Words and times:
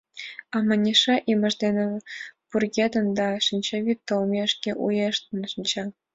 А 0.55 0.57
Маняша 0.67 1.15
имыж 1.31 1.53
дене 1.63 1.85
пургедын 2.49 3.07
да 3.17 3.27
шинчавӱд 3.45 3.99
толмешке 4.07 4.71
уэштын 4.83 5.41
шинча. 5.51 5.83